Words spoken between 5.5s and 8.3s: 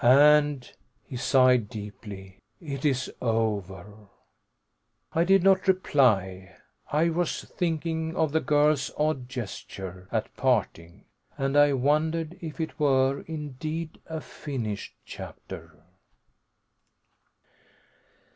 reply. I was thinking